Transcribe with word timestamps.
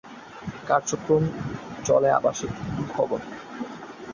কার্যক্রম 0.67 1.23
চলে 1.85 2.09
আবাসিক 2.11 2.51
ভবনে। 2.91 3.27